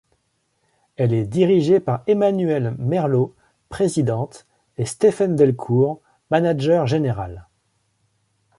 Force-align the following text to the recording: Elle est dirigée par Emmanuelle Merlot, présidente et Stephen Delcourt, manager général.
Elle 0.95 1.13
est 1.13 1.27
dirigée 1.27 1.79
par 1.79 2.01
Emmanuelle 2.07 2.73
Merlot, 2.79 3.35
présidente 3.69 4.47
et 4.79 4.85
Stephen 4.87 5.35
Delcourt, 5.35 6.01
manager 6.31 6.87
général. 6.87 7.45